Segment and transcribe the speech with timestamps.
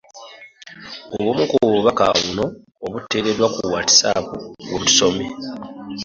[1.15, 2.45] Obumu ku bubaka buno
[2.83, 4.27] obwateereddwa ku Whatsapp
[4.67, 5.27] bwe busomye.